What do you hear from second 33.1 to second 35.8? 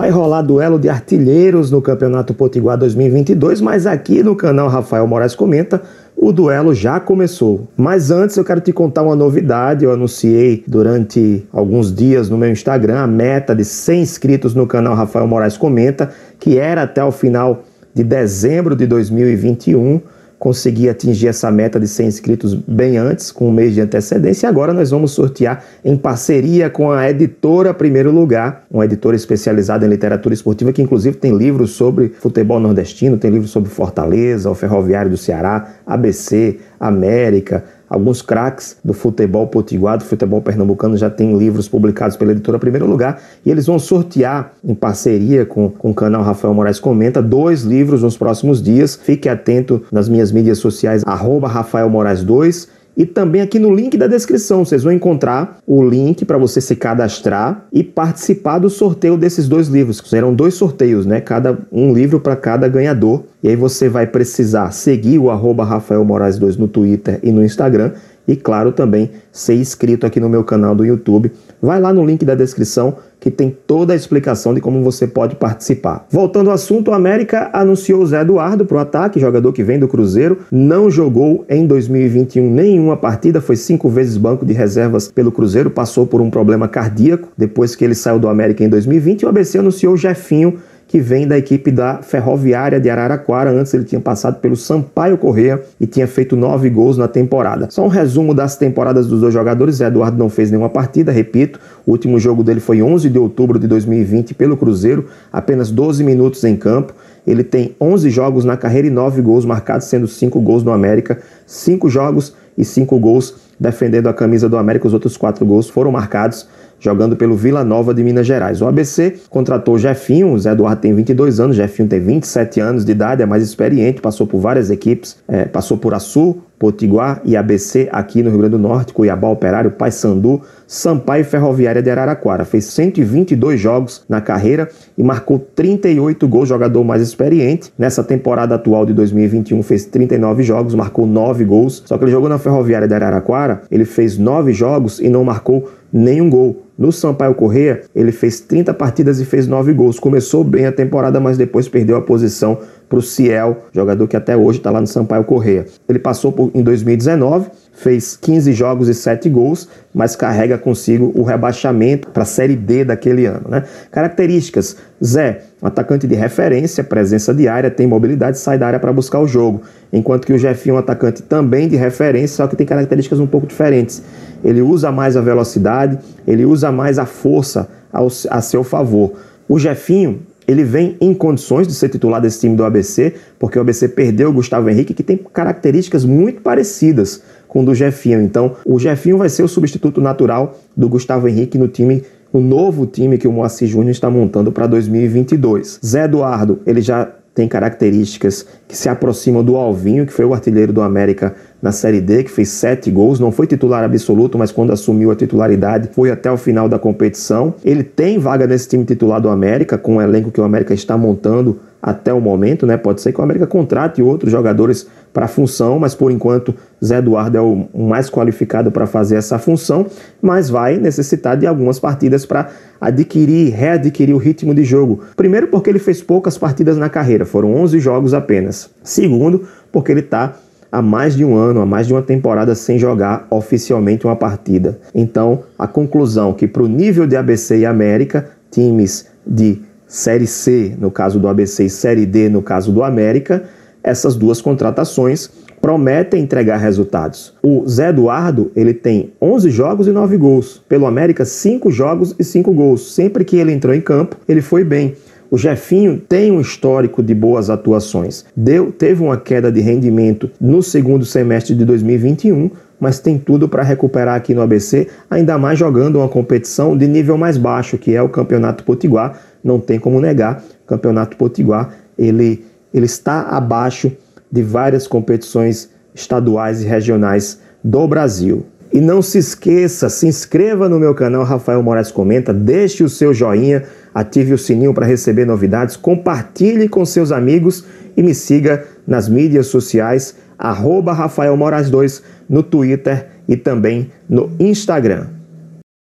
tem livros sobre Fortaleza, o Ferroviário do Ceará,